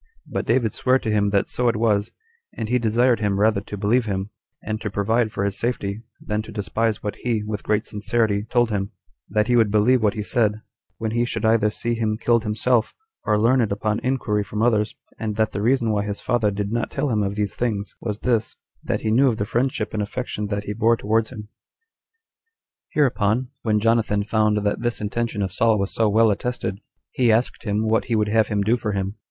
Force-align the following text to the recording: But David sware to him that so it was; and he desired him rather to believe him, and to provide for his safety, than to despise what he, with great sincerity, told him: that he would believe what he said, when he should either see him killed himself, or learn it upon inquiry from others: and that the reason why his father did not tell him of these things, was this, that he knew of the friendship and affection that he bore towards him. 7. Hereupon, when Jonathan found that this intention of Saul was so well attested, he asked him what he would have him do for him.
But 0.25 0.47
David 0.47 0.73
sware 0.73 0.97
to 0.97 1.11
him 1.11 1.29
that 1.29 1.47
so 1.47 1.67
it 1.67 1.75
was; 1.75 2.11
and 2.55 2.69
he 2.69 2.79
desired 2.79 3.19
him 3.19 3.39
rather 3.39 3.61
to 3.61 3.77
believe 3.77 4.07
him, 4.07 4.31
and 4.63 4.81
to 4.81 4.89
provide 4.89 5.31
for 5.31 5.43
his 5.45 5.59
safety, 5.59 6.01
than 6.19 6.41
to 6.41 6.51
despise 6.51 7.03
what 7.03 7.17
he, 7.17 7.43
with 7.43 7.61
great 7.61 7.85
sincerity, 7.85 8.41
told 8.45 8.71
him: 8.71 8.93
that 9.29 9.45
he 9.47 9.55
would 9.55 9.69
believe 9.69 10.01
what 10.01 10.15
he 10.15 10.23
said, 10.23 10.63
when 10.97 11.11
he 11.11 11.23
should 11.23 11.45
either 11.45 11.69
see 11.69 11.93
him 11.93 12.17
killed 12.17 12.43
himself, 12.43 12.95
or 13.25 13.37
learn 13.39 13.61
it 13.61 13.71
upon 13.71 13.99
inquiry 13.99 14.43
from 14.43 14.63
others: 14.63 14.95
and 15.19 15.35
that 15.35 15.51
the 15.51 15.61
reason 15.61 15.91
why 15.91 16.03
his 16.03 16.19
father 16.19 16.49
did 16.49 16.71
not 16.71 16.89
tell 16.89 17.11
him 17.11 17.21
of 17.21 17.35
these 17.35 17.55
things, 17.55 17.95
was 18.01 18.21
this, 18.21 18.55
that 18.83 19.01
he 19.01 19.11
knew 19.11 19.27
of 19.27 19.37
the 19.37 19.45
friendship 19.45 19.93
and 19.93 20.01
affection 20.01 20.47
that 20.47 20.63
he 20.63 20.73
bore 20.73 20.97
towards 20.97 21.29
him. 21.29 21.41
7. 22.91 22.91
Hereupon, 22.93 23.49
when 23.61 23.79
Jonathan 23.79 24.23
found 24.23 24.65
that 24.65 24.81
this 24.81 24.99
intention 24.99 25.43
of 25.43 25.51
Saul 25.53 25.77
was 25.77 25.93
so 25.93 26.09
well 26.09 26.31
attested, 26.31 26.81
he 27.11 27.31
asked 27.31 27.65
him 27.65 27.87
what 27.87 28.05
he 28.05 28.15
would 28.15 28.29
have 28.29 28.47
him 28.47 28.63
do 28.63 28.75
for 28.75 28.93
him. 28.93 29.13